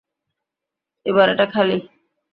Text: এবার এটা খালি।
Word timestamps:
এবার 1.05 1.27
এটা 1.29 1.45
খালি। 1.53 1.77